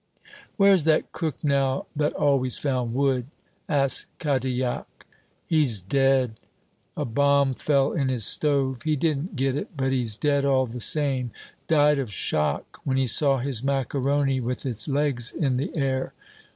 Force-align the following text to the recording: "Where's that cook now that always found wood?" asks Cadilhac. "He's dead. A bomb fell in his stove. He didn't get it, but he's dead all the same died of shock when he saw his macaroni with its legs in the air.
"Where's 0.57 0.85
that 0.85 1.11
cook 1.11 1.35
now 1.43 1.85
that 1.95 2.13
always 2.13 2.57
found 2.57 2.95
wood?" 2.95 3.27
asks 3.69 4.07
Cadilhac. 4.17 5.05
"He's 5.45 5.79
dead. 5.79 6.39
A 6.97 7.05
bomb 7.05 7.53
fell 7.53 7.93
in 7.93 8.09
his 8.09 8.25
stove. 8.25 8.81
He 8.81 8.95
didn't 8.95 9.35
get 9.35 9.55
it, 9.55 9.77
but 9.77 9.91
he's 9.91 10.17
dead 10.17 10.43
all 10.43 10.65
the 10.65 10.79
same 10.79 11.29
died 11.67 11.99
of 11.99 12.11
shock 12.11 12.79
when 12.83 12.97
he 12.97 13.05
saw 13.05 13.37
his 13.37 13.63
macaroni 13.63 14.39
with 14.39 14.65
its 14.65 14.87
legs 14.87 15.31
in 15.33 15.57
the 15.57 15.69
air. 15.77 16.13